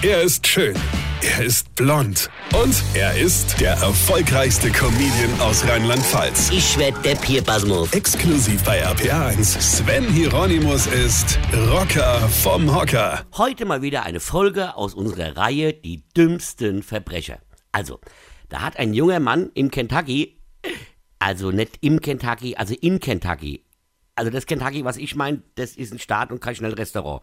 [0.00, 0.76] Er ist schön.
[1.22, 2.30] Er ist blond.
[2.54, 6.50] Und er ist der erfolgreichste Comedian aus Rheinland-Pfalz.
[6.52, 7.92] Ich werd der Pierpasmus.
[7.92, 9.60] Exklusiv bei RPA1.
[9.60, 13.26] Sven Hieronymus ist Rocker vom Hocker.
[13.36, 17.40] Heute mal wieder eine Folge aus unserer Reihe Die dümmsten Verbrecher.
[17.72, 17.98] Also,
[18.50, 20.40] da hat ein junger Mann in Kentucky,
[21.18, 23.64] also nicht im Kentucky, also in Kentucky.
[24.14, 27.22] Also das Kentucky, was ich meine, das ist ein Staat und kein Schnellrestaurant.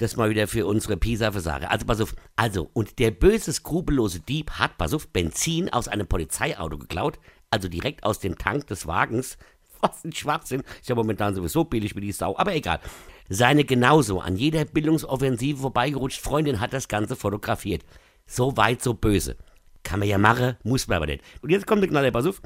[0.00, 1.70] Das mal wieder für unsere Pisa-Versage.
[1.70, 2.14] Also pass auf.
[2.34, 7.18] Also, und der böse, skrupellose Dieb hat, pass auf, Benzin aus einem Polizeiauto geklaut.
[7.50, 9.36] Also direkt aus dem Tank des Wagens.
[9.82, 10.62] Was ein Schwachsinn.
[10.80, 12.34] Ist ja momentan sowieso billig wie die Sau.
[12.38, 12.80] Aber egal.
[13.28, 17.82] Seine genauso an jeder Bildungsoffensive vorbeigerutscht Freundin hat das Ganze fotografiert.
[18.26, 19.36] So weit, so böse.
[19.82, 21.22] Kann man ja machen, muss man aber nicht.
[21.42, 22.40] Und jetzt kommt der Knaller, pass auf.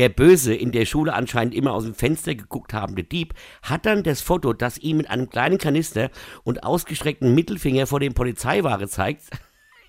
[0.00, 4.02] Der Böse, in der Schule anscheinend immer aus dem Fenster geguckt habende Dieb, hat dann
[4.02, 6.08] das Foto, das ihm mit einem kleinen Kanister
[6.42, 9.24] und ausgestreckten Mittelfinger vor dem Polizeiware zeigt,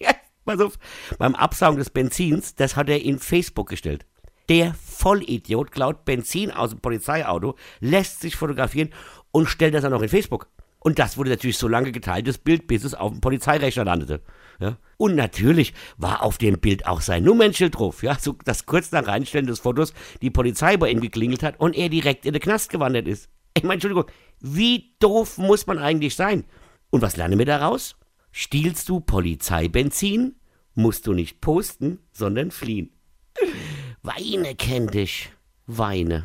[0.44, 0.76] pass auf,
[1.18, 4.04] beim Absaugen des Benzins, das hat er in Facebook gestellt.
[4.48, 8.90] Der Vollidiot klaut Benzin aus dem Polizeiauto, lässt sich fotografieren
[9.30, 10.48] und stellt das dann noch in Facebook.
[10.82, 14.20] Und das wurde natürlich so lange geteilt, das Bild, bis es auf dem Polizeirechner landete.
[14.58, 14.78] Ja?
[14.96, 18.02] Und natürlich war auf dem Bild auch sein Nummernschild drauf.
[18.02, 18.18] Ja?
[18.18, 21.88] So, das kurz nach Reinstellen des Fotos die Polizei bei ihm geklingelt hat und er
[21.88, 23.28] direkt in den Knast gewandert ist.
[23.56, 24.06] Ich meine, Entschuldigung,
[24.40, 26.44] wie doof muss man eigentlich sein?
[26.90, 27.96] Und was lernen wir daraus?
[28.32, 30.36] Stiehlst du Polizeibenzin,
[30.74, 32.90] musst du nicht posten, sondern fliehen.
[34.02, 35.30] Weine kennt dich.
[35.66, 36.24] Weine.